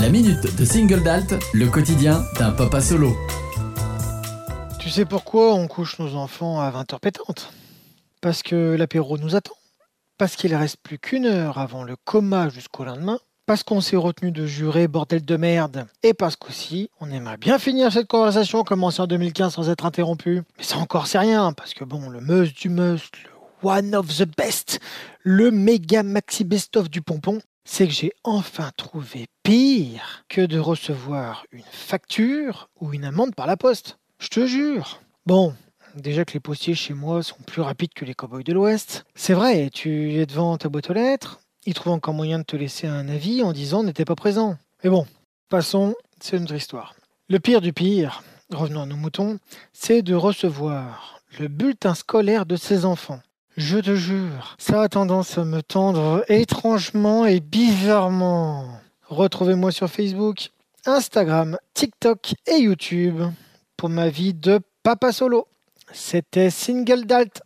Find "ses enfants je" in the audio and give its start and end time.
52.56-53.76